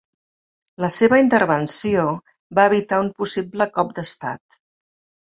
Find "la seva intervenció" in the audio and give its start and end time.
0.83-2.05